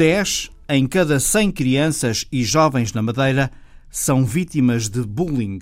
[0.00, 3.50] 10 em cada 100 crianças e jovens na Madeira
[3.90, 5.58] são vítimas de bullying.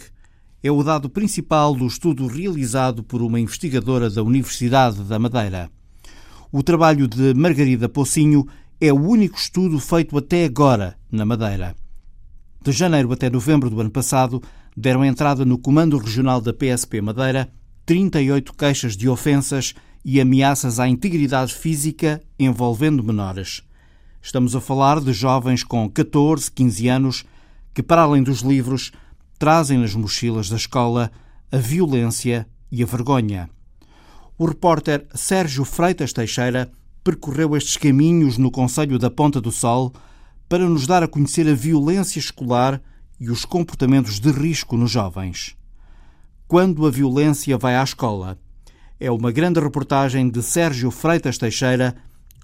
[0.62, 5.69] É o dado principal do estudo realizado por uma investigadora da Universidade da Madeira.
[6.52, 8.46] O trabalho de Margarida Pocinho
[8.80, 11.74] é o único estudo feito até agora na Madeira.
[12.62, 14.41] De janeiro até novembro do ano passado,
[14.77, 17.51] deram entrada no Comando Regional da PSP Madeira
[17.84, 19.74] 38 queixas de ofensas
[20.05, 23.66] e ameaças à integridade física envolvendo menores.
[24.28, 27.24] Estamos a falar de jovens com 14, 15 anos
[27.73, 28.92] que, para além dos livros,
[29.38, 31.10] trazem nas mochilas da escola
[31.51, 33.48] a violência e a vergonha.
[34.37, 36.70] O repórter Sérgio Freitas Teixeira
[37.02, 39.95] percorreu estes caminhos no Conselho da Ponta do Sol
[40.46, 42.82] para nos dar a conhecer a violência escolar
[43.18, 45.57] e os comportamentos de risco nos jovens.
[46.46, 48.38] Quando a violência vai à escola.
[49.01, 51.96] É uma grande reportagem de Sérgio Freitas Teixeira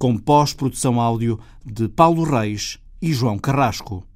[0.04, 4.06] com pós-produção áudio de Paulo Reis e João Carrasco.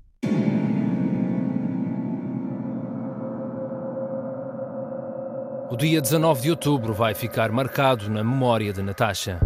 [5.70, 9.41] O dia 19 de outubro vai ficar marcado na memória de Natasha.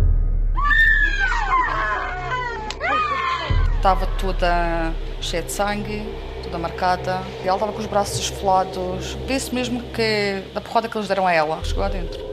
[3.77, 6.03] Estava toda cheia de sangue,
[6.43, 7.23] toda marcada.
[7.45, 9.17] E ela estava com os braços esfolados.
[9.29, 12.32] Vê-se mesmo que da porrada que eles deram a ela, chegou lá dentro.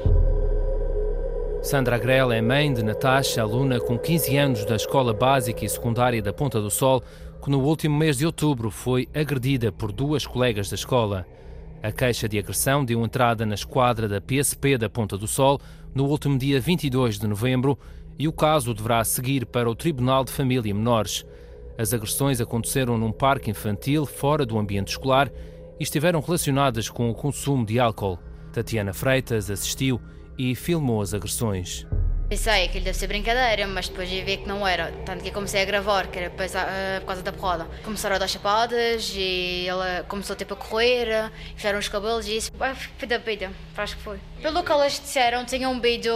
[1.62, 6.22] Sandra Agrela é mãe de Natasha, aluna com 15 anos da Escola Básica e Secundária
[6.22, 7.04] da Ponta do Sol,
[7.44, 11.28] que no último mês de outubro foi agredida por duas colegas da escola.
[11.84, 15.60] A queixa de agressão deu entrada na esquadra da PSP da Ponta do Sol
[15.94, 17.78] no último dia 22 de novembro
[18.18, 21.26] e o caso deverá seguir para o Tribunal de Família e Menores.
[21.78, 25.30] As agressões aconteceram num parque infantil fora do ambiente escolar
[25.78, 28.18] e estiveram relacionadas com o consumo de álcool.
[28.54, 30.00] Tatiana Freitas assistiu
[30.40, 31.86] e filmou as agressões.
[32.30, 34.92] Pensei que ele deve ser brincadeira, mas depois ver que não era.
[35.04, 37.68] Tanto que comecei a gravar, que era por causa da porrada.
[37.84, 42.52] Começaram a dar chapadas e ela começou tipo a correr, fecharam os cabelos e isso.
[42.98, 44.20] Foi da vida, acho que foi.
[44.42, 46.14] Pelo que elas disseram, tinham bebido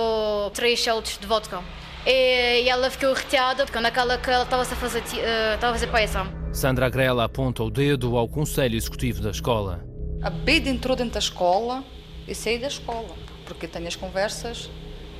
[0.53, 1.61] três shots de vodka.
[2.05, 5.87] E, ela ficou irritada quando aquela que ela estava a fazer, uh, estava a fazer
[5.87, 6.27] paiação.
[6.53, 9.83] Sandra Agrela aponta o dedo ao Conselho Executivo da escola.
[10.21, 11.83] A bebida entrou dentro da escola
[12.27, 14.69] e saiu da escola porque tenho as conversas,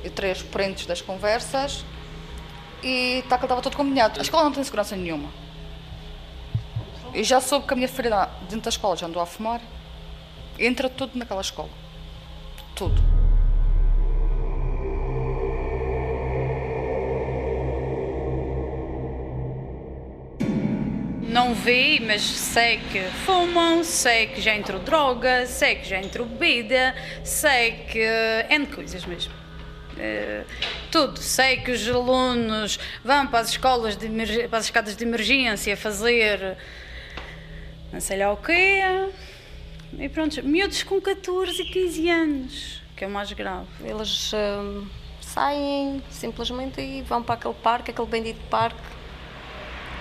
[0.02, 1.84] eu tirei os prints das conversas
[2.82, 4.18] e que estava tudo combinado.
[4.18, 5.30] A escola não tem segurança nenhuma.
[7.14, 9.60] E já soube que a minha filha dentro da escola já andou a fumar.
[10.58, 11.70] Entra tudo naquela escola.
[12.74, 13.13] Tudo.
[21.34, 26.24] Não vi, mas sei que fumam, sei que já entrou droga, sei que já entrou
[26.24, 27.98] bebida, sei que.
[27.98, 29.32] é de coisas mesmo.
[29.94, 30.46] Uh,
[30.92, 31.18] tudo.
[31.18, 34.08] Sei que os alunos vão para as escolas, de
[34.48, 36.56] para as escadas de emergência fazer
[37.92, 38.80] não sei lá o quê.
[39.98, 43.66] E pronto, miúdos com 14 e 15 anos, que é o mais grave.
[43.84, 44.86] Eles uh,
[45.20, 48.93] saem simplesmente e vão para aquele parque, aquele bendito parque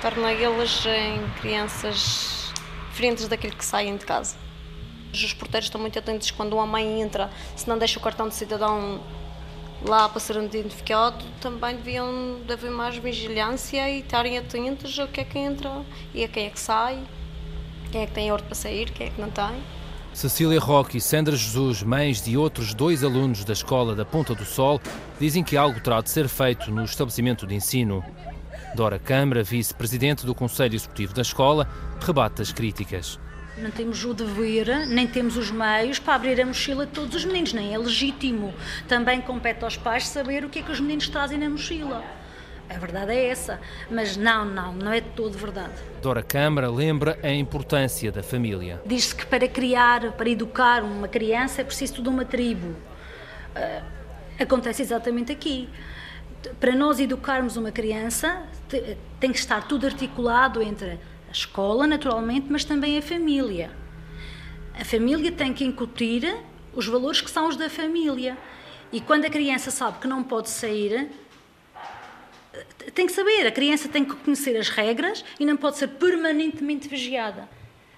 [0.04, 2.52] torna eles em crianças
[2.90, 4.36] diferentes daquilo que saem de casa.
[5.14, 8.36] Os porteiros estão muito atentos quando uma mãe entra, se não deixa o cartão de
[8.36, 9.00] cidadão
[9.82, 15.24] lá para ser identificado, também deviam haver mais vigilância e estarem atentos ao que é
[15.24, 15.72] que entra
[16.14, 17.02] e a quem é que sai,
[17.90, 19.64] quem é que tem ordem para sair, quem é que não tem.
[20.14, 24.44] Cecília Roque e Sandra Jesus, mães de outros dois alunos da escola da Ponta do
[24.44, 24.82] Sol,
[25.18, 28.04] dizem que algo terá de ser feito no estabelecimento de ensino.
[28.76, 31.68] Dora Câmara, vice-presidente do Conselho Executivo da Escola,
[32.00, 33.20] rebate as críticas.
[33.56, 37.24] Não temos o dever, nem temos os meios para abrir a mochila de todos os
[37.24, 38.52] meninos, nem é legítimo.
[38.88, 42.04] Também compete aos pais saber o que é que os meninos trazem na mochila.
[42.68, 43.62] A verdade é essa,
[43.92, 45.74] mas não, não, não é de todo verdade.
[46.02, 48.82] Dora Câmara lembra a importância da família.
[48.88, 52.70] Diz-se que para criar, para educar uma criança é preciso toda uma tribo.
[53.56, 53.84] Uh,
[54.40, 55.70] acontece exatamente aqui
[56.60, 58.44] para nós educarmos uma criança,
[59.20, 61.00] tem que estar tudo articulado entre
[61.30, 63.72] a escola, naturalmente, mas também a família.
[64.80, 66.36] A família tem que incutir
[66.74, 68.38] os valores que são os da família.
[68.92, 71.10] E quando a criança sabe que não pode sair,
[72.94, 76.88] tem que saber, a criança tem que conhecer as regras e não pode ser permanentemente
[76.88, 77.48] vigiada.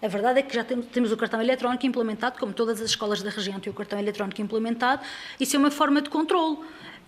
[0.01, 3.29] A verdade é que já temos, o cartão eletrónico implementado, como todas as escolas da
[3.29, 5.01] região têm o cartão eletrónico implementado,
[5.39, 6.59] isso é uma forma de controle.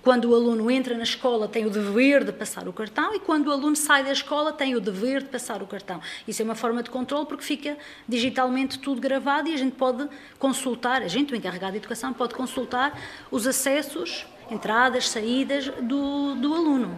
[0.08, 3.48] Quando o aluno entra na escola, tem o dever de passar o cartão e quando
[3.48, 6.00] o aluno sai da escola, tem o dever de passar o cartão.
[6.26, 7.78] Isso é uma forma de controle porque fica
[8.08, 10.08] digitalmente tudo gravado e a gente pode
[10.40, 12.98] consultar, a gente, o encarregado de educação, pode consultar
[13.30, 16.98] os acessos, entradas, saídas do, do aluno.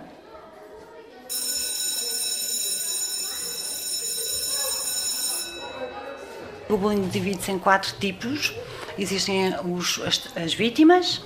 [6.70, 8.54] O bullying divide-se em quatro tipos.
[9.00, 11.24] Existem os, as, as vítimas,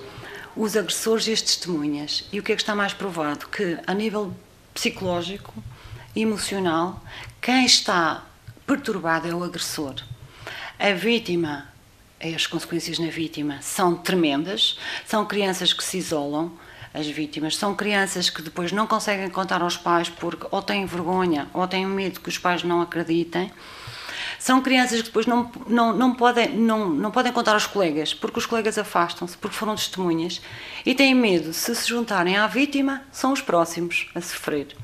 [0.55, 2.27] os agressores e as testemunhas.
[2.31, 3.47] E o que é que está mais provado?
[3.47, 4.33] Que a nível
[4.73, 5.53] psicológico,
[6.15, 7.01] emocional,
[7.41, 8.23] quem está
[8.65, 9.95] perturbado é o agressor.
[10.79, 11.67] A vítima,
[12.21, 16.51] as consequências na vítima são tremendas, são crianças que se isolam,
[16.93, 21.47] as vítimas, são crianças que depois não conseguem contar aos pais porque ou têm vergonha
[21.51, 23.51] ou têm medo que os pais não acreditem.
[24.43, 28.39] São crianças que depois não, não, não, podem, não, não podem contar aos colegas, porque
[28.39, 30.41] os colegas afastam-se, porque foram testemunhas,
[30.85, 34.75] e têm medo, se se juntarem à vítima, são os próximos a sofrer.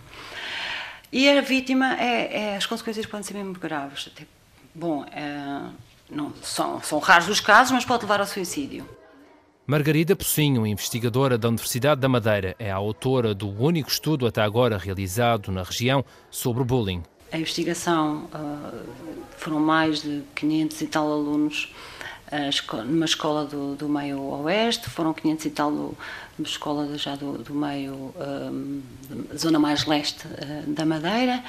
[1.11, 4.09] E a vítima, é, é as consequências podem ser mesmo graves.
[4.73, 5.61] Bom, é,
[6.09, 8.87] não, são, são raros os casos, mas pode levar ao suicídio.
[9.67, 14.77] Margarida Pocinho, investigadora da Universidade da Madeira, é a autora do único estudo até agora
[14.77, 17.03] realizado na região sobre bullying.
[17.31, 18.89] A investigação uh,
[19.37, 21.71] foram mais de 500 e tal alunos
[22.31, 25.95] uh, numa escola do, do meio oeste, foram 500 e tal numa
[26.43, 28.81] escola já do, do meio, um,
[29.37, 30.27] zona mais leste
[30.65, 31.43] da Madeira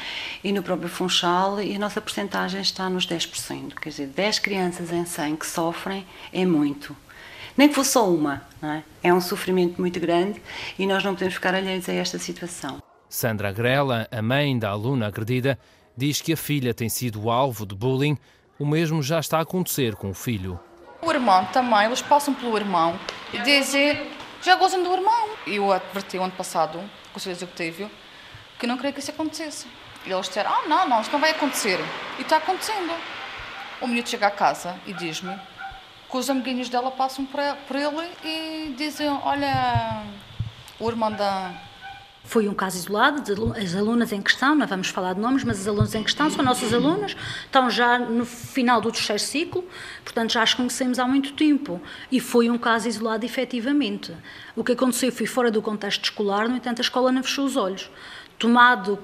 [0.45, 4.93] e no próprio Funchal e a nossa porcentagem está nos 10%, quer dizer, 10 crianças
[4.93, 6.95] em 100 que sofrem é muito.
[7.57, 8.83] Nem que fosse só uma, é?
[9.03, 10.41] é um sofrimento muito grande
[10.79, 12.90] e nós não podemos ficar alheios a esta situação.
[13.11, 15.59] Sandra Grela, a mãe da aluna agredida,
[15.97, 18.17] diz que a filha tem sido alvo de bullying.
[18.57, 20.61] O mesmo já está a acontecer com o filho.
[21.03, 22.97] O irmão também, eles passam pelo irmão
[23.33, 24.09] e dizem
[24.41, 25.31] já gozam do irmão.
[25.45, 27.91] Eu adverti ano passado, com o Conselho Executivo,
[28.61, 29.67] que não queria que isso acontecesse.
[30.07, 31.81] E eles disseram: Ah, não, não, isto não vai acontecer.
[32.17, 32.93] E está acontecendo.
[33.81, 35.37] O menino chega à casa e diz-me
[36.09, 40.05] que os amiguinhos dela passam por ele e dizem: Olha,
[40.79, 41.53] o irmão da,
[42.25, 43.23] foi um caso isolado,
[43.57, 46.45] as alunas em questão, não vamos falar de nomes, mas as alunas em questão são
[46.45, 49.65] nossas alunas, estão já no final do terceiro ciclo,
[50.05, 51.81] portanto já as conhecemos há muito tempo.
[52.11, 54.15] E foi um caso isolado efetivamente.
[54.55, 57.57] O que aconteceu foi fora do contexto escolar, no entanto a escola não fechou os
[57.57, 57.91] olhos.
[58.39, 58.99] Tomado,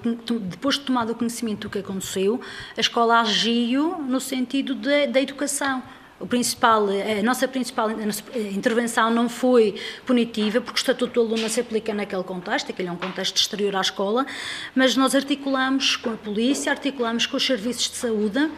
[0.49, 2.41] depois de tomado o conhecimento do que aconteceu,
[2.77, 5.83] a escola agiu no sentido da educação
[6.19, 9.75] o principal, a nossa principal intervenção não foi
[10.07, 13.77] punitiva, porque o Estatuto do Aluno se aplica naquele contexto, aquele é um contexto exterior
[13.77, 14.27] à escola,
[14.75, 18.51] mas nós articulamos com a polícia, articulamos com os serviços de saúde,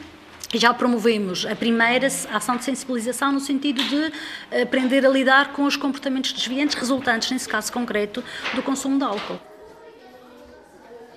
[0.54, 5.76] já promovemos a primeira ação de sensibilização no sentido de aprender a lidar com os
[5.76, 8.24] comportamentos desviantes resultantes, nesse caso concreto,
[8.54, 9.47] do consumo de álcool.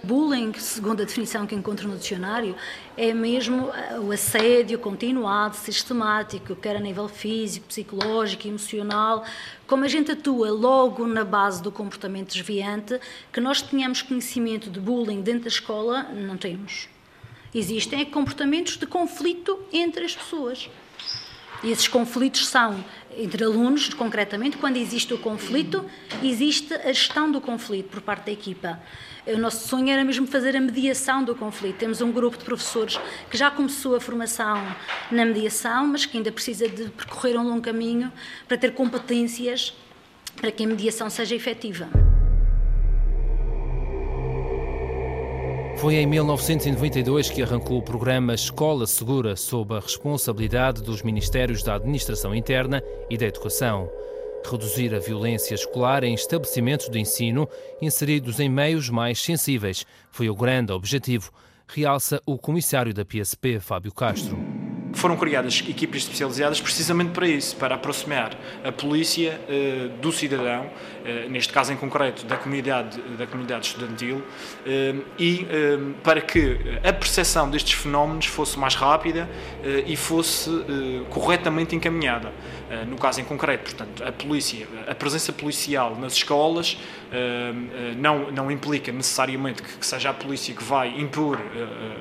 [0.03, 2.55] Bullying, segundo a definição que encontro no dicionário,
[2.97, 9.23] é mesmo eh, o assédio continuado, sistemático, quer a nível físico, psicológico, emocional.
[9.67, 12.99] Como a gente atua logo na base do comportamento desviante,
[13.31, 16.89] que nós tenhamos conhecimento de bullying dentro da escola, não temos.
[17.53, 20.67] Existem comportamentos de conflito entre as pessoas.
[21.63, 22.83] E esses conflitos são
[23.17, 25.85] entre alunos, concretamente, quando existe o conflito,
[26.23, 28.79] existe a gestão do conflito por parte da equipa.
[29.27, 31.77] O nosso sonho era mesmo fazer a mediação do conflito.
[31.77, 34.65] Temos um grupo de professores que já começou a formação
[35.11, 38.11] na mediação, mas que ainda precisa de percorrer um longo caminho
[38.47, 39.73] para ter competências
[40.37, 42.10] para que a mediação seja efetiva.
[45.81, 51.73] Foi em 1992 que arrancou o programa Escola Segura, sob a responsabilidade dos Ministérios da
[51.73, 53.89] Administração Interna e da Educação
[54.47, 57.49] reduzir a violência escolar em estabelecimentos de ensino
[57.81, 59.83] inseridos em meios mais sensíveis.
[60.11, 61.31] Foi o grande objetivo,
[61.67, 64.60] realça o comissário da PSP, Fábio Castro.
[64.93, 71.29] Foram criadas equipas especializadas precisamente para isso, para aproximar a polícia uh, do cidadão, uh,
[71.29, 75.47] neste caso em concreto da comunidade, da comunidade estudantil, uh, e
[76.03, 79.29] para que a percepção destes fenómenos fosse mais rápida
[79.85, 80.49] e fosse
[81.09, 82.31] corretamente encaminhada.
[82.87, 86.77] no caso em concreto, portanto, a polícia, a presença policial nas escolas
[87.97, 91.39] não, não implica necessariamente que, que seja a polícia que vai impor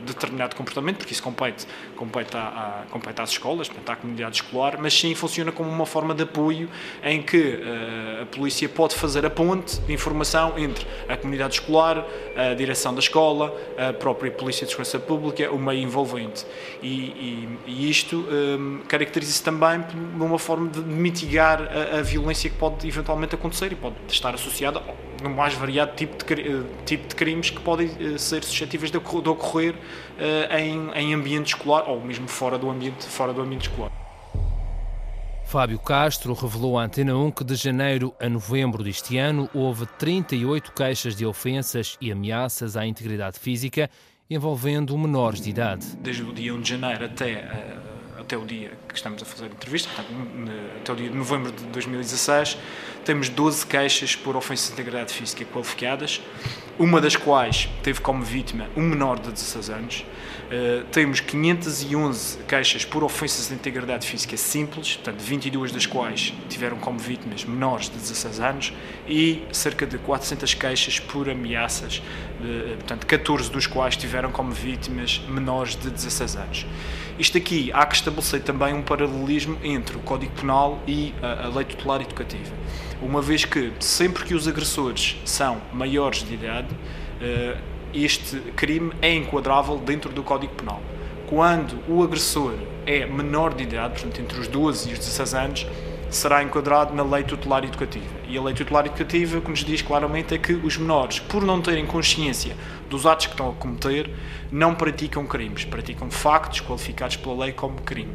[0.05, 1.67] determinado comportamento, porque isso compete,
[1.97, 6.15] compete à compete às escolas, portanto, à comunidade escolar, mas sim funciona como uma forma
[6.15, 6.69] de apoio
[7.03, 12.05] em que uh, a polícia pode fazer a ponte de informação entre a comunidade escolar,
[12.37, 16.47] a direção da escola, a própria Polícia de Segurança Pública, o meio envolvente.
[16.83, 22.03] E, e, e isto um, eh, caracteriza-se também por uma forma de mitigar a, a,
[22.03, 24.81] violência que pode eventualmente acontecer e pode estar associada
[25.21, 29.75] no mais variado tipo de, eh, tipo de crimes que podem ser suscetíveis de, ocorrer
[29.75, 33.91] uh, em, em ambiente escolar ou mesmo fora do ambiente, fora do ambiente escolar.
[35.45, 40.73] Fábio Castro revelou à Antena 1 que de janeiro a novembro deste ano houve 38
[40.73, 43.91] queixas de ofensas e ameaças à integridade física
[44.31, 45.85] envolvendo menores de idade.
[45.99, 48.00] Desde o dia 1 de janeiro até uh,
[48.31, 51.51] até o dia que estamos a fazer a entrevista, portanto, até o dia de novembro
[51.51, 52.57] de 2016,
[53.05, 56.21] temos 12 queixas por ofensas de integridade física qualificadas,
[56.79, 60.05] uma das quais teve como vítima um menor de 16 anos.
[60.51, 66.77] Uh, temos 511 queixas por ofensas de integridade física simples, portanto, 22 das quais tiveram
[66.77, 68.73] como vítimas menores de 16 anos,
[69.07, 72.03] e cerca de 400 queixas por ameaças,
[72.41, 76.67] uh, portanto, 14 dos quais tiveram como vítimas menores de 16 anos.
[77.17, 81.65] Isto aqui há que estabelecer também um paralelismo entre o Código Penal e a, Lei
[81.65, 82.53] Tutelar Educativa,
[83.01, 89.15] uma vez que sempre que os agressores são maiores de idade, uh, este crime é
[89.15, 90.81] enquadrável dentro do Código Penal.
[91.27, 92.55] Quando o agressor
[92.87, 95.67] é menor de idade, portanto entre os 12 e os 16 anos,
[96.11, 98.21] será enquadrado na lei tutelar educativa.
[98.29, 101.45] E a lei tutelar educativa o que nos diz claramente é que os menores, por
[101.45, 102.57] não terem consciência
[102.89, 104.11] dos atos que estão a cometer,
[104.51, 108.13] não praticam crimes, praticam factos qualificados pela lei como crime.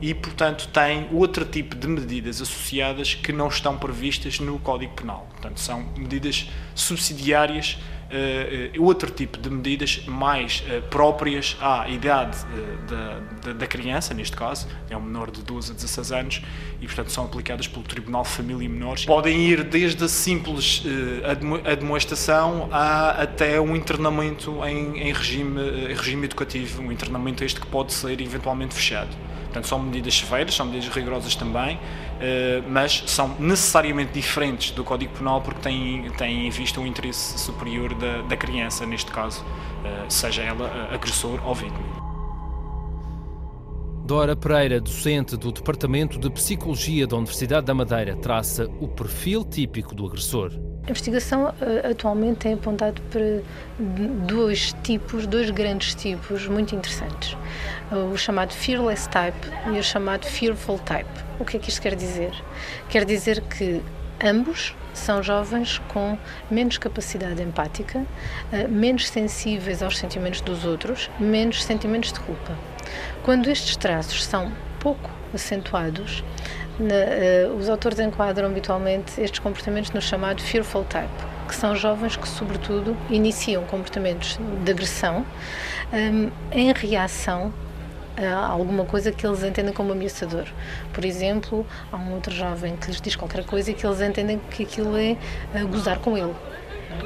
[0.00, 5.26] E, portanto, têm outro tipo de medidas associadas que não estão previstas no Código Penal.
[5.32, 7.78] Portanto, são medidas subsidiárias
[8.10, 12.36] uh, outro tipo de medidas mais uh, próprias à idade
[12.88, 16.42] da, da, da, criança, neste caso, é um menor de 12 a 16 anos,
[16.80, 19.04] e portanto são aplicadas pelo Tribunal de Família e Menores.
[19.04, 20.82] Podem ir desde a simples
[21.64, 27.66] admoestação a, até um internamento em, em regime, em regime educativo, um internamento este que
[27.66, 29.14] pode ser eventualmente fechado.
[29.54, 31.78] Portanto, são medidas severas, são medidas rigorosas também,
[32.20, 37.38] eh, mas são necessariamente diferentes do Código Penal porque têm, têm em vista o interesse
[37.38, 39.44] superior da, da criança, neste caso,
[39.84, 42.02] eh, seja ela agressor ou vítima.
[44.04, 49.94] Dora Pereira, docente do Departamento de Psicologia da Universidade da Madeira, traça o perfil típico
[49.94, 50.50] do agressor.
[50.86, 53.40] A investigação eh, atualmente tem apontado para
[54.26, 57.36] dois tipos, dois grandes tipos muito interessantes.
[58.12, 61.08] O chamado fearless type e o chamado fearful type.
[61.40, 62.32] O que é que isto quer dizer?
[62.90, 63.80] Quer dizer que
[64.22, 66.18] ambos são jovens com
[66.50, 68.04] menos capacidade empática,
[68.52, 72.52] eh, menos sensíveis aos sentimentos dos outros, menos sentimentos de culpa.
[73.22, 76.22] Quando estes traços são pouco acentuados,
[76.78, 81.08] na, uh, os autores enquadram habitualmente estes comportamentos no chamado fearful type,
[81.46, 85.24] que são jovens que, sobretudo, iniciam comportamentos de agressão
[85.92, 87.52] um, em reação
[88.16, 90.46] a alguma coisa que eles entendem como ameaçador.
[90.92, 94.40] Por exemplo, há um outro jovem que lhes diz qualquer coisa e que eles entendem
[94.50, 95.16] que aquilo é
[95.68, 96.34] gozar com ele.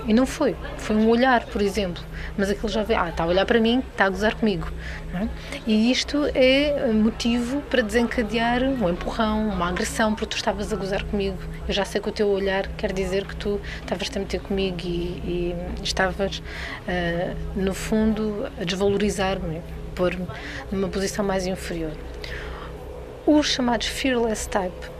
[0.06, 0.56] E não foi.
[0.76, 2.02] Foi um olhar, por exemplo.
[2.36, 4.70] Mas já vê, ah, está a olhar para mim, está a gozar comigo.
[5.14, 5.28] É?
[5.66, 11.04] E isto é motivo para desencadear um empurrão, uma agressão, porque tu estavas a gozar
[11.04, 11.38] comigo.
[11.66, 14.78] Eu já sei que o teu olhar quer dizer que tu estavas a meter comigo
[14.84, 19.60] e, e estavas, uh, no fundo, a desvalorizar-me,
[19.94, 20.26] pôr-me
[20.70, 21.92] numa posição mais inferior.
[23.26, 24.97] Os chamados fearless type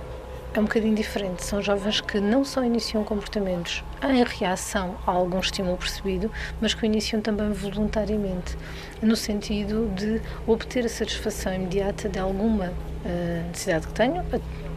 [0.55, 1.45] é um bocadinho diferente.
[1.45, 6.83] São jovens que não só iniciam comportamentos em reação a algum estímulo percebido, mas que
[6.83, 8.57] o iniciam também voluntariamente,
[9.03, 14.25] no sentido de obter a satisfação imediata de alguma uh, necessidade que tenham,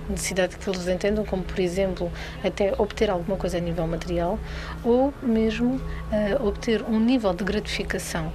[0.09, 2.11] necessidade que eles entendam, como por exemplo
[2.43, 4.37] até obter alguma coisa a nível material,
[4.83, 8.31] ou mesmo uh, obter um nível de gratificação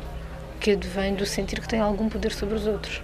[0.59, 3.03] que advém do sentir que tem algum poder sobre os outros.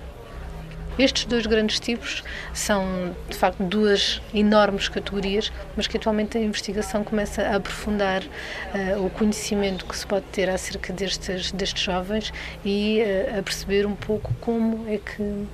[0.99, 2.23] Estes dois grandes tipos
[2.53, 9.05] são, de facto, duas enormes categorias, mas que atualmente a investigação começa a aprofundar uh,
[9.05, 12.33] o conhecimento que se pode ter acerca destes, destes jovens
[12.65, 15.47] e uh, a perceber um pouco como é que um,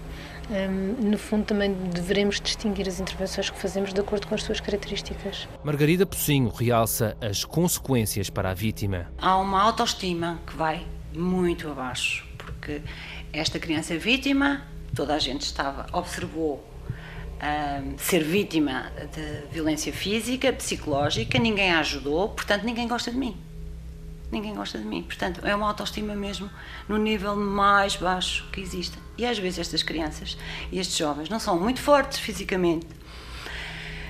[0.50, 4.58] ehm, no fundo, também devemos distinguir as intervenções que fazemos de acordo com as suas
[4.60, 5.46] características.
[5.62, 9.06] Margarida Pocinho realça as consequências para a vítima.
[9.18, 12.82] Há uma autoestima que vai muito abaixo, porque
[13.32, 14.62] esta criança vítima
[14.94, 16.64] toda a gente estava, observou
[17.96, 23.36] ser vítima de violência física, psicológica, ninguém a ajudou, portanto ninguém gosta de mim.
[24.30, 25.02] Ninguém gosta de mim.
[25.02, 26.50] Portanto, é uma autoestima mesmo
[26.86, 28.98] no nível mais baixo que existe.
[29.16, 30.36] E às vezes estas crianças
[30.70, 32.86] e estes jovens não são muito fortes fisicamente,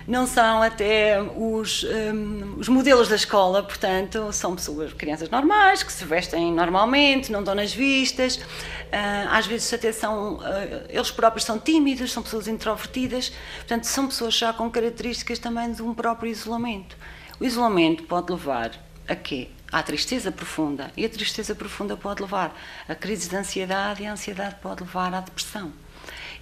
[0.08, 5.92] não são até os, um, os modelos da escola, portanto, são pessoas, crianças normais, que
[5.92, 10.40] se vestem normalmente, não dão nas vistas, uh, às vezes até são, uh,
[10.88, 15.82] eles próprios são tímidos, são pessoas introvertidas, portanto, são pessoas já com características também de
[15.82, 16.96] um próprio isolamento.
[17.38, 18.72] O isolamento pode levar
[19.06, 19.48] a quê?
[19.70, 20.90] À tristeza profunda.
[20.96, 25.12] E a tristeza profunda pode levar a crises de ansiedade e a ansiedade pode levar
[25.12, 25.70] à depressão.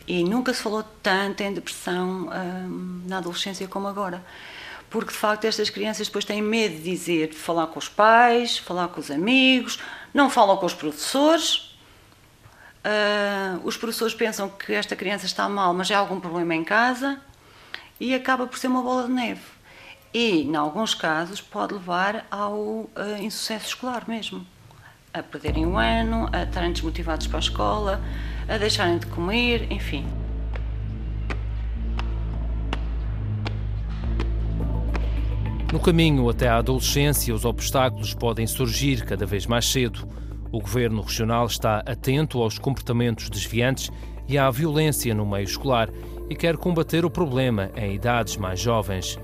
[0.06, 4.24] E nunca se falou tanto em depressão hum, na adolescência como agora.
[4.88, 8.56] Porque de facto estas crianças depois têm medo de dizer, de falar com os pais,
[8.56, 9.80] falar com os amigos,
[10.14, 11.76] não falam com os professores,
[12.86, 17.20] uh, os professores pensam que esta criança está mal, mas há algum problema em casa
[17.98, 19.42] e acaba por ser uma bola de neve.
[20.14, 24.46] E, em alguns casos, pode levar ao uh, insucesso escolar mesmo.
[25.12, 28.00] A perderem o ano, a estarem desmotivados para a escola,
[28.48, 30.04] a deixarem de comer, enfim.
[35.72, 40.08] No caminho até à adolescência, os obstáculos podem surgir cada vez mais cedo.
[40.52, 43.90] O governo regional está atento aos comportamentos desviantes
[44.28, 45.90] e à violência no meio escolar
[46.30, 49.18] e quer combater o problema em idades mais jovens.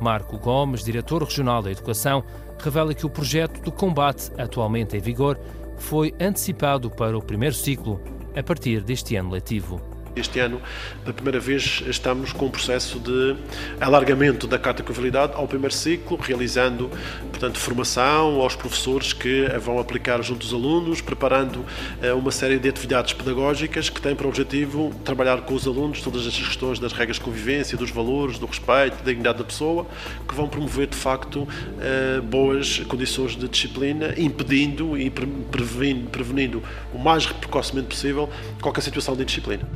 [0.00, 2.24] Marco Gomes, diretor regional da Educação,
[2.58, 5.38] revela que o projeto de combate atualmente em vigor
[5.76, 8.00] foi antecipado para o primeiro ciclo
[8.38, 9.97] a partir deste ano letivo.
[10.16, 10.60] Este ano,
[11.02, 13.36] pela primeira vez, estamos com um processo de
[13.80, 16.90] alargamento da Carta de Confiabilidade ao primeiro ciclo, realizando,
[17.30, 21.64] portanto, formação aos professores que vão aplicar junto dos alunos, preparando
[22.02, 26.26] eh, uma série de atividades pedagógicas que têm por objetivo trabalhar com os alunos todas
[26.26, 29.86] estas questões das regras de convivência, dos valores, do respeito, da dignidade da pessoa,
[30.26, 31.46] que vão promover, de facto,
[31.80, 36.62] eh, boas condições de disciplina, impedindo e prevenindo
[36.92, 38.28] o mais precocemente possível
[38.60, 39.68] qualquer situação de indisciplina.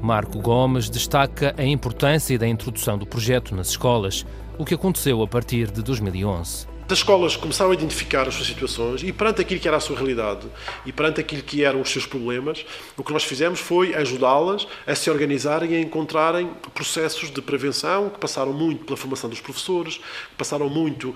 [0.00, 4.24] Marco Gomes destaca a importância da introdução do projeto nas escolas,
[4.58, 9.02] o que aconteceu a partir de 2011 as escolas começaram a identificar as suas situações
[9.02, 10.46] e perante aquilo que era a sua realidade
[10.84, 12.64] e perante aquilo que eram os seus problemas,
[12.96, 18.08] o que nós fizemos foi ajudá-las a se organizarem e a encontrarem processos de prevenção
[18.08, 21.12] que passaram muito pela formação dos professores, que passaram muito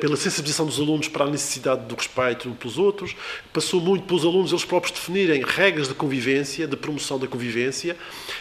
[0.00, 3.16] pela sensibilização dos alunos para a necessidade do respeito uns pelos outros,
[3.52, 7.96] passou muito pelos alunos eles próprios definirem regras de convivência, de promoção da convivência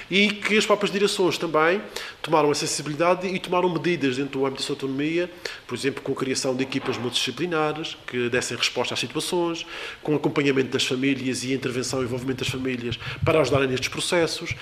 [0.10, 1.82] e que as próprias direções também
[2.22, 5.32] tomaram a sensibilidade e tomaram medidas dentro do âmbito da sua autonomia,
[5.66, 9.66] por exemplo, com a criação de equipas multidisciplinares que dessem resposta às situações,
[10.04, 14.56] com acompanhamento das famílias e intervenção e envolvimento das famílias para ajudarem nestes processos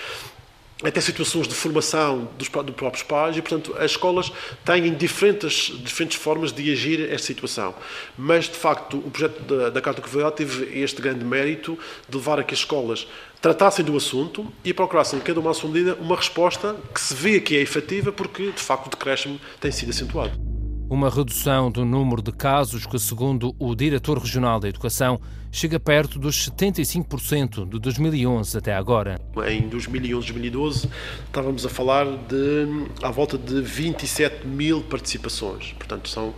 [0.83, 4.31] até situações de formação dos, dos, próprios pais e, portanto, as escolas
[4.63, 7.73] têm diferentes, diferentes formas de agir esta situação.
[8.15, 12.39] Mas, de facto, o projeto da, da Carta Confidencial teve este grande mérito de levar
[12.39, 13.07] a que as escolas
[13.41, 17.39] tratassem do assunto e procurassem, cada uma à sua medida, uma resposta que se vê
[17.39, 20.56] que é efetiva porque, de facto, o decréscimo tem sido acentuado.
[20.89, 25.19] Uma redução do número de casos que, segundo o diretor regional da Educação,
[25.57, 29.19] chega perto dos 75% de 2011 até agora.
[29.47, 30.87] Em 2011, 2012,
[31.25, 35.73] estávamos a falar de à volta de 27 mil participações.
[35.73, 36.35] Portanto, são uh,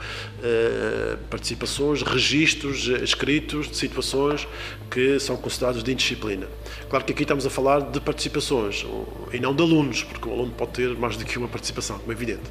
[1.30, 4.48] participações, registros escritos de situações
[4.90, 6.48] que são considerados de indisciplina.
[6.90, 8.86] Claro que aqui estamos a falar de participações
[9.34, 12.14] e não de alunos, porque o aluno pode ter mais do que uma participação, como
[12.14, 12.50] é evidente.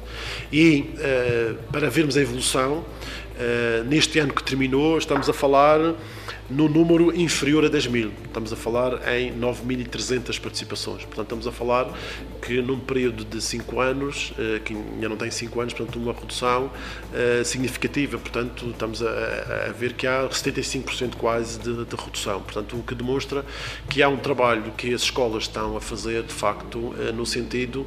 [0.53, 5.95] E uh, para vermos a evolução, uh, neste ano que terminou, estamos a falar
[6.49, 8.11] no número inferior a 10 mil.
[8.25, 11.05] Estamos a falar em 9.300 participações.
[11.05, 11.93] Portanto, estamos a falar
[12.41, 16.13] que num período de 5 anos, eh, que ainda não tem 5 anos, portanto, uma
[16.13, 16.71] redução
[17.13, 18.17] eh, significativa.
[18.17, 22.41] Portanto, estamos a, ver que há 75% quase de, de, redução.
[22.41, 23.45] Portanto, o que demonstra
[23.89, 27.85] que há um trabalho que as escolas estão a fazer, de facto, eh, no sentido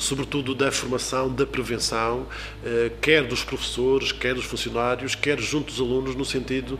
[0.00, 2.26] sobretudo da formação, da prevenção,
[3.00, 6.78] quer dos professores, quer dos funcionários, quer junto dos alunos, no sentido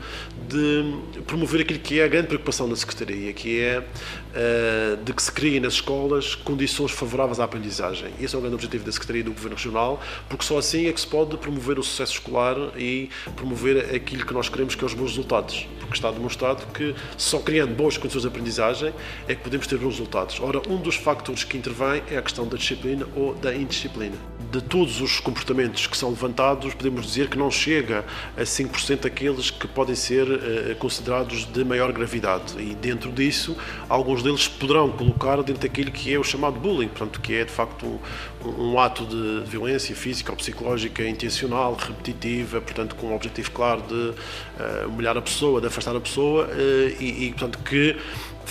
[0.48, 5.22] de promover aquilo que é a grande preocupação da Secretaria, que é uh, de que
[5.22, 8.10] se criem nas escolas condições favoráveis à aprendizagem.
[8.20, 11.00] Esse é o grande objetivo da Secretaria do Governo Regional, porque só assim é que
[11.00, 14.94] se pode promover o sucesso escolar e promover aquilo que nós queremos que é os
[14.94, 18.92] bons resultados, porque está demonstrado que só criando boas condições de aprendizagem
[19.28, 20.40] é que podemos ter bons resultados.
[20.40, 24.16] Ora, um dos factores que intervém é a questão da disciplina ou da indisciplina.
[24.50, 28.04] De todos os comportamentos que são levantados, podemos dizer que não chega
[28.36, 30.26] a 5% aqueles que podem ser
[30.78, 33.56] considerados considerados de maior gravidade e dentro disso
[33.88, 37.50] alguns deles poderão colocar dentro daquilo que é o chamado bullying, portanto que é de
[37.50, 37.86] facto
[38.44, 43.82] um, um ato de violência física ou psicológica intencional, repetitiva, portanto com o objetivo claro
[43.82, 47.96] de uh, humilhar a pessoa, de afastar a pessoa uh, e, e portanto que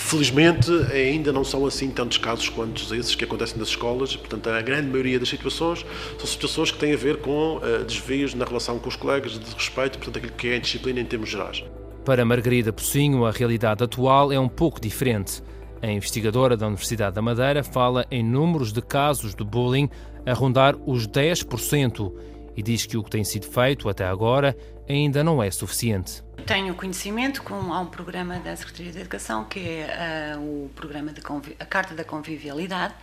[0.00, 4.16] Felizmente, ainda não são assim tantos casos quanto esses que acontecem nas escolas.
[4.16, 5.86] Portanto, a grande maioria das situações
[6.18, 9.54] são situações que têm a ver com uh, desvios na relação com os colegas, de
[9.54, 11.62] respeito, portanto, aquilo que é a disciplina em termos gerais.
[12.04, 15.42] Para Margarida Pocinho, a realidade atual é um pouco diferente.
[15.80, 19.88] A investigadora da Universidade da Madeira fala em números de casos de bullying
[20.26, 22.12] a rondar os 10%
[22.56, 24.56] e diz que o que tem sido feito até agora
[24.88, 26.22] ainda não é suficiente.
[26.46, 31.12] Tenho conhecimento com há um programa da Secretaria de Educação que é uh, o programa
[31.12, 31.20] de
[31.60, 32.94] a Carta da Convivialidade,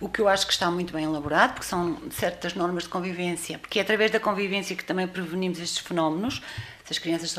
[0.00, 3.58] o que eu acho que está muito bem elaborado, porque são certas normas de convivência,
[3.58, 6.42] porque é através da convivência que também prevenimos estes fenómenos,
[6.84, 7.36] se as crianças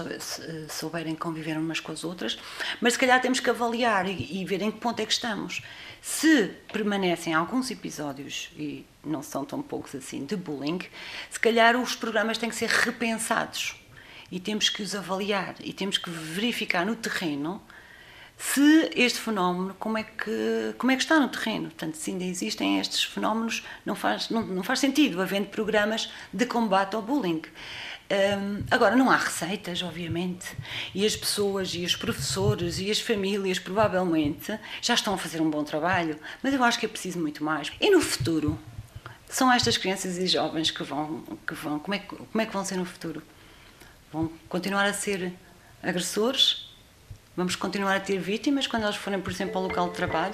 [0.69, 2.37] souberem conviver umas com as outras,
[2.79, 5.63] mas se calhar temos que avaliar e, e ver em que ponto é que estamos.
[6.01, 10.79] Se permanecem alguns episódios, e não são tão poucos assim, de bullying,
[11.29, 13.75] se calhar os programas têm que ser repensados
[14.31, 17.61] e temos que os avaliar e temos que verificar no terreno
[18.37, 21.65] se este fenómeno, como é que, como é que está no terreno.
[21.65, 26.45] Portanto, se ainda existem estes fenómenos, não faz, não, não faz sentido havendo programas de
[26.45, 27.41] combate ao bullying.
[28.09, 30.47] Um, agora, não há receitas, obviamente,
[30.95, 35.49] e as pessoas, e os professores, e as famílias, provavelmente, já estão a fazer um
[35.49, 37.71] bom trabalho, mas eu acho que é preciso muito mais.
[37.79, 38.57] E no futuro?
[39.29, 42.65] São estas crianças e jovens que vão, que vão como, é, como é que vão
[42.65, 43.21] ser no futuro?
[44.11, 45.31] Vão continuar a ser
[45.83, 46.67] agressores?
[47.37, 50.33] Vamos continuar a ter vítimas quando elas forem, por exemplo, ao local de trabalho?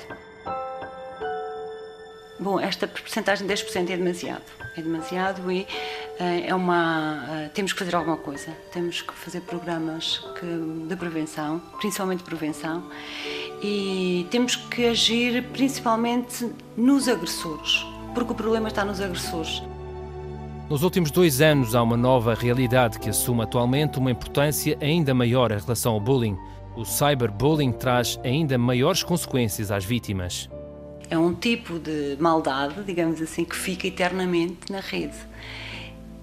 [2.40, 4.44] Bom, esta porcentagem de 10% é demasiado.
[4.78, 7.24] É demasiado e uh, é uma.
[7.48, 8.52] Uh, temos que fazer alguma coisa.
[8.72, 12.90] Temos que fazer programas que, de prevenção, principalmente prevenção,
[13.62, 19.62] e temos que agir principalmente nos agressores, porque o problema está nos agressores.
[20.68, 25.52] Nos últimos dois anos, há uma nova realidade que assume atualmente uma importância ainda maior
[25.52, 26.36] em relação ao bullying.
[26.76, 30.50] O cyberbullying traz ainda maiores consequências às vítimas.
[31.08, 35.16] É um tipo de maldade, digamos assim, que fica eternamente na rede.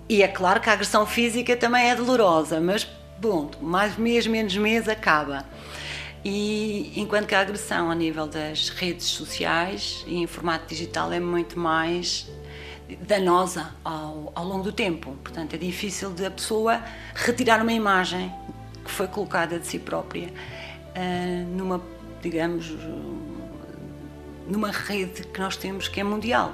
[0.09, 2.87] E é claro que a agressão física também é dolorosa, mas,
[3.21, 5.45] bom, mais mês, menos mês, acaba.
[6.25, 11.19] E enquanto que a agressão a nível das redes sociais e em formato digital é
[11.19, 12.31] muito mais
[13.01, 15.17] danosa ao, ao longo do tempo.
[15.23, 16.83] Portanto, é difícil da pessoa
[17.15, 18.33] retirar uma imagem
[18.85, 21.83] que foi colocada de si própria uh, numa,
[22.21, 22.73] digamos,
[24.47, 26.53] numa rede que nós temos que é mundial.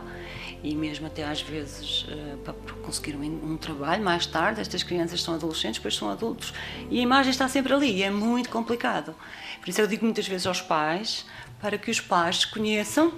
[0.63, 5.35] E mesmo até às vezes uh, para conseguir um, trabalho mais tarde, estas crianças são
[5.35, 6.53] adolescentes, depois são adultos
[6.91, 9.15] e a imagem está sempre ali e é muito complicado.
[9.61, 11.25] Por isso eu digo muitas vezes aos pais
[11.61, 13.13] para que os pais conheçam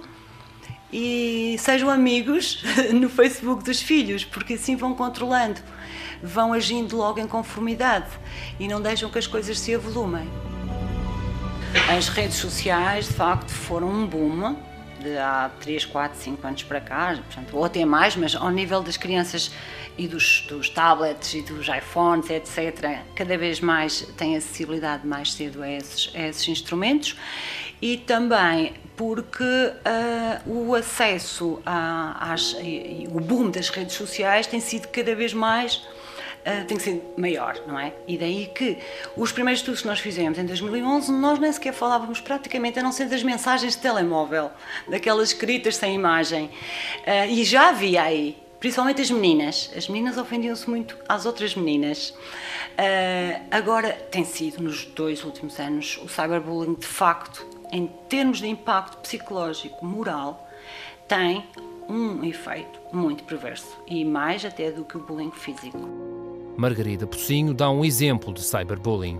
[0.93, 5.59] e sejam amigos no Facebook dos filhos, porque assim vão controlando,
[6.21, 8.09] vão agindo logo em conformidade
[8.59, 10.29] e não deixam que as coisas se avolumem.
[11.89, 14.55] As redes sociais, de facto, foram um boom
[15.01, 18.81] de há 3, 4, 5 anos para cá, portanto, ou até mais, mas ao nível
[18.81, 19.51] das crianças
[19.97, 25.61] e dos, dos tablets e dos iPhones, etc., cada vez mais têm acessibilidade mais cedo
[25.61, 27.17] a esses, a esses instrumentos
[27.81, 34.45] e também porque uh, o acesso a, às, e, e o boom das redes sociais
[34.45, 35.81] tem sido cada vez mais
[36.41, 37.93] uh, tem que ser maior, não é?
[38.07, 38.77] E daí que
[39.15, 42.91] os primeiros estudos que nós fizemos em 2011, nós nem sequer falávamos praticamente, a não
[42.91, 44.51] ser das mensagens de telemóvel,
[44.89, 46.45] daquelas escritas sem imagem.
[46.45, 52.09] Uh, e já havia aí, principalmente as meninas, as meninas ofendiam-se muito às outras meninas.
[52.09, 58.47] Uh, agora tem sido, nos dois últimos anos, o cyberbullying de facto em termos de
[58.47, 60.47] impacto psicológico, moral,
[61.07, 61.45] tem
[61.87, 66.20] um efeito muito perverso e mais até do que o bullying físico.
[66.61, 69.19] Margarida Pocinho dá um exemplo de cyberbullying.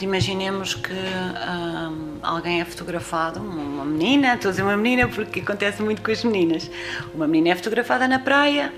[0.00, 5.82] Imaginemos que hum, alguém é fotografado, uma menina, estou a dizer uma menina porque acontece
[5.82, 6.70] muito com as meninas.
[7.14, 8.72] Uma menina é fotografada na praia,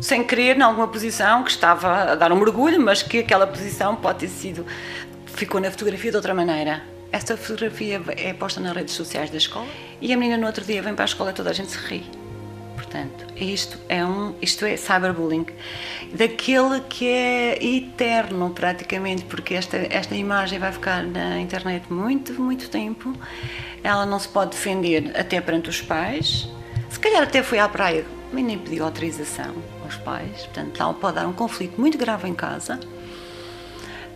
[0.00, 3.96] sem querer, em alguma posição, que estava a dar um mergulho, mas que aquela posição
[3.96, 4.64] pode ter sido.
[5.26, 9.68] ficou na fotografia de outra maneira esta fotografia é posta nas redes sociais da escola
[10.00, 11.78] e a menina no outro dia vem para a escola e toda a gente se
[11.78, 12.04] ri.
[12.96, 15.46] Portanto, isto é um, isto é cyberbullying,
[16.14, 22.70] daquele que é eterno praticamente, porque esta esta imagem vai ficar na internet muito muito
[22.70, 23.12] tempo.
[23.84, 26.48] Ela não se pode defender até perante os pais.
[26.88, 29.54] Se calhar até foi à praia, mas nem pediu autorização
[29.84, 30.46] aos pais.
[30.46, 32.80] Portanto, ela pode dar um conflito muito grave em casa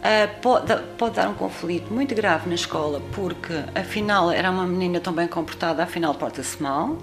[0.00, 4.98] Uh, pode, pode, dar um conflito muito grave na escola, porque afinal era uma menina
[4.98, 6.96] tão bem comportada, afinal porta-se mal,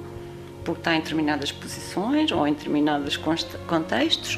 [0.67, 4.37] porque está em determinadas posições ou em determinados contextos,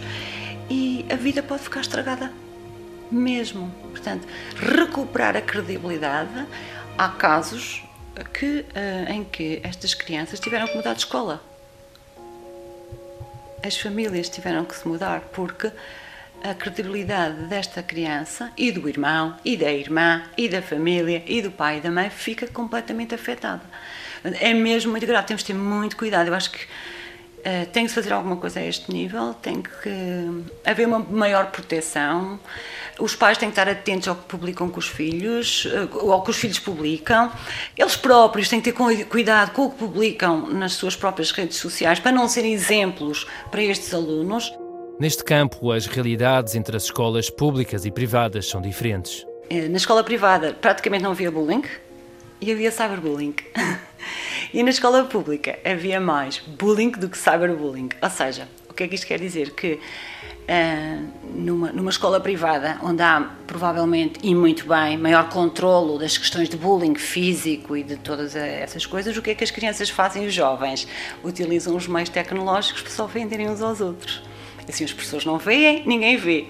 [0.70, 2.32] e a vida pode ficar estragada
[3.12, 3.74] mesmo.
[3.90, 6.46] Portanto, recuperar a credibilidade.
[6.96, 7.84] Há casos
[8.32, 11.42] que, uh, em que estas crianças tiveram que mudar de escola.
[13.64, 15.72] As famílias tiveram que se mudar porque
[16.44, 21.50] a credibilidade desta criança e do irmão, e da irmã, e da família, e do
[21.50, 23.64] pai e da mãe fica completamente afetada.
[24.24, 26.28] É mesmo muito grave, temos de ter muito cuidado.
[26.28, 30.88] Eu acho que uh, tem que fazer alguma coisa a este nível, tem que haver
[30.88, 32.40] uma maior proteção.
[33.00, 36.32] os pais têm que estar atentos ao que publicam com os filhos, ou ao que
[36.32, 37.32] os filhos publicam.
[37.78, 42.00] Eles próprios têm que ter cuidado com o que publicam nas suas próprias redes sociais
[42.00, 44.52] para não serem exemplos para estes alunos.
[45.00, 49.26] Neste campo, as realidades entre as escolas públicas e privadas são diferentes.
[49.50, 51.64] Na escola privada, praticamente não havia bullying
[52.40, 53.34] e havia cyberbullying.
[54.54, 57.90] e na escola pública havia mais bullying do que cyberbullying.
[58.02, 59.52] Ou seja, o que é que isto quer dizer?
[59.52, 59.80] Que
[60.50, 66.50] Uh, numa, numa escola privada, onde há provavelmente e muito bem maior controlo das questões
[66.50, 70.26] de bullying físico e de todas essas coisas, o que é que as crianças fazem,
[70.26, 70.88] os jovens?
[71.24, 74.24] Utilizam os meios tecnológicos para só venderem uns aos outros.
[74.68, 76.48] Assim as pessoas não veem, ninguém vê.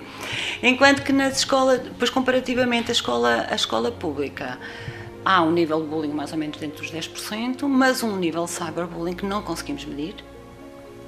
[0.64, 4.58] Enquanto que na escola, pois comparativamente a escola, a escola pública,
[5.24, 8.52] há um nível de bullying mais ou menos dentro dos 10%, mas um nível de
[8.52, 10.16] cyberbullying que não conseguimos medir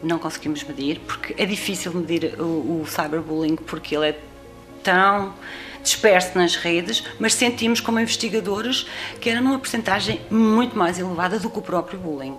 [0.04, 4.20] não conseguimos medir, porque é difícil medir o, o cyberbullying, porque ele é
[4.84, 5.34] tão
[5.84, 8.86] disperso nas redes, mas sentimos como investigadores
[9.20, 12.38] que era numa porcentagem muito mais elevada do que o próprio bullying.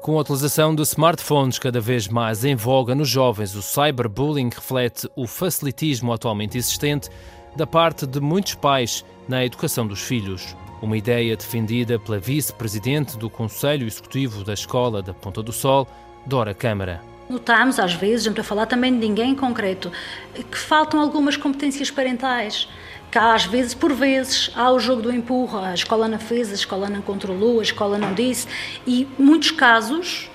[0.00, 5.08] Com a utilização de smartphones cada vez mais em voga nos jovens, o cyberbullying reflete
[5.14, 7.08] o facilitismo atualmente existente
[7.54, 10.56] da parte de muitos pais na educação dos filhos.
[10.82, 15.86] Uma ideia defendida pela vice-presidente do Conselho Executivo da Escola da Ponta do Sol,
[16.26, 17.00] Dora Câmara.
[17.30, 19.92] Notamos, às vezes, não estou a falar também de ninguém em concreto,
[20.34, 22.68] que faltam algumas competências parentais.
[23.12, 26.54] Que às vezes, por vezes, há o jogo do empurro, a escola não fez, a
[26.54, 28.48] escola não controlou, a escola não disse,
[28.84, 30.28] e muitos casos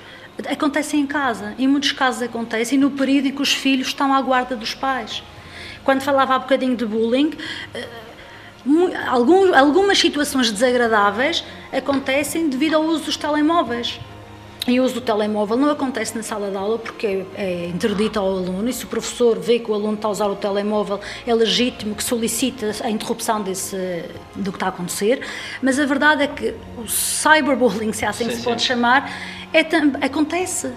[0.49, 4.21] acontecem em casa, em muitos casos acontecem no período em que os filhos estão à
[4.21, 5.21] guarda dos pais.
[5.83, 7.31] Quando falava há bocadinho de bullying,
[8.65, 13.99] eh, algumas situações desagradáveis acontecem devido ao uso dos telemóveis.
[14.67, 18.27] E o uso do telemóvel não acontece na sala de aula porque é interdito ao
[18.27, 21.33] aluno e se o professor vê que o aluno está a usar o telemóvel é
[21.33, 24.03] legítimo que solicita a interrupção desse,
[24.35, 25.25] do que está a acontecer,
[25.61, 28.43] mas a verdade é que o cyberbullying, se assim sim, se sim.
[28.43, 29.09] pode chamar,
[29.53, 29.61] é,
[30.05, 30.69] acontece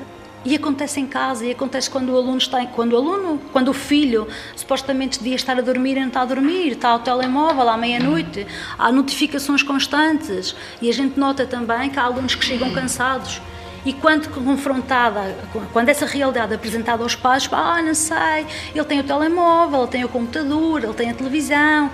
[0.45, 3.75] e acontece em casa e acontece quando o aluno está quando o aluno quando o
[3.75, 4.27] filho
[4.57, 8.47] supostamente devia estar a dormir e não está a dormir está ao telemóvel à meia-noite
[8.79, 13.41] há notificações constantes e a gente nota também que há alunos que chegam cansados
[13.85, 15.39] e quando confrontada,
[15.73, 19.91] quando essa realidade é apresentada aos pais, ah, não sei, ele tem o telemóvel, ele
[19.91, 21.91] tem o computador, ele tem a televisão.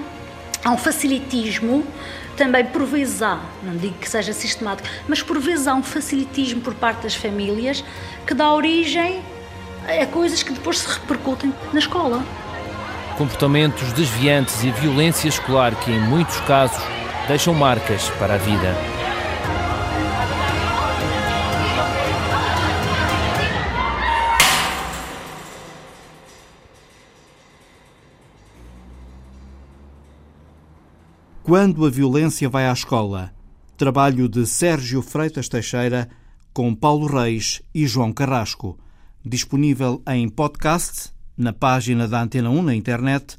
[0.64, 1.86] Há um facilitismo,
[2.36, 6.60] também por vezes há, não digo que seja sistemático, mas por vezes há um facilitismo
[6.60, 7.82] por parte das famílias
[8.26, 9.22] que dá origem
[10.02, 12.22] a coisas que depois se repercutem na escola.
[13.16, 16.82] Comportamentos desviantes e violência escolar que, em muitos casos,
[17.26, 18.95] deixam marcas para a vida.
[31.46, 33.32] Quando a violência vai à escola.
[33.76, 36.08] Trabalho de Sérgio Freitas Teixeira
[36.52, 38.76] com Paulo Reis e João Carrasco.
[39.24, 43.38] Disponível em podcast, na página da Antena 1 na internet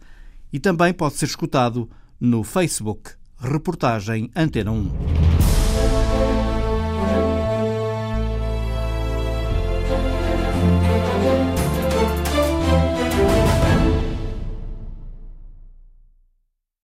[0.53, 3.11] e também pode ser escutado no Facebook.
[3.41, 5.56] Reportagem Antena 1.